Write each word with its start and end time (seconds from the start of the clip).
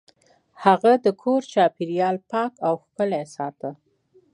هغه 0.63 0.91
د 1.05 1.07
کور 1.21 1.41
چاپیریال 1.53 2.15
پاک 2.31 2.51
او 2.67 2.73
ښکلی 2.83 3.23
ساته. 3.35 3.71